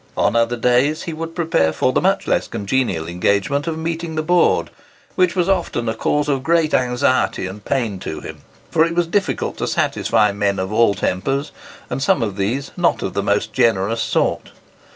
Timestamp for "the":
1.93-2.01, 4.15-4.23, 13.13-13.21